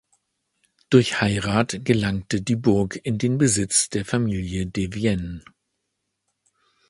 [0.89, 5.43] Durch Heirat gelangte die Burg in den Besitz der Familie de Vienne.